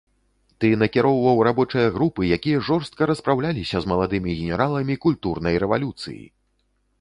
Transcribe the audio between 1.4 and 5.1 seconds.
рабочыя групы, якія жорстка распраўляліся з маладымі генераламі